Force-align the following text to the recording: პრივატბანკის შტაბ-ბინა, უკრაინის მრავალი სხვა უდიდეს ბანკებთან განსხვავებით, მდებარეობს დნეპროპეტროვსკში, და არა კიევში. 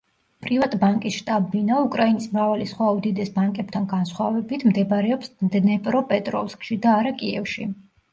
პრივატბანკის 0.43 1.15
შტაბ-ბინა, 1.17 1.75
უკრაინის 1.87 2.23
მრავალი 2.31 2.65
სხვა 2.71 2.87
უდიდეს 2.95 3.29
ბანკებთან 3.35 3.85
განსხვავებით, 3.91 4.65
მდებარეობს 4.71 5.29
დნეპროპეტროვსკში, 5.59 6.79
და 6.87 6.95
არა 7.03 7.13
კიევში. 7.21 7.67